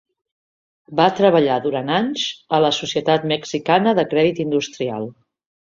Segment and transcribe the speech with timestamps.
[0.99, 2.25] Va treballar, durant anys,
[2.59, 5.11] a la Societat Mexicana de Crèdit Industrial.